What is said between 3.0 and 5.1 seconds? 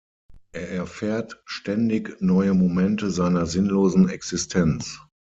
seiner sinnlosen Existenz.